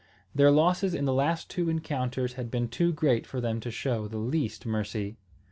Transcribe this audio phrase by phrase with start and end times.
[0.33, 4.07] Their losses in the last two encounters had been too great for them to show
[4.07, 5.15] the least mercy.